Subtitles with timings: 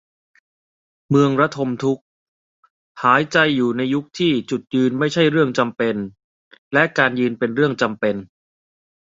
[1.09, 2.03] เมืองระทมทุกข์:
[3.03, 5.95] หายใจอยู่ในยุคที่ จุดยืนไม่ใช่เรื่องจำเป็น
[6.73, 8.15] และ การยืนเป็นเรื่องจำเป็น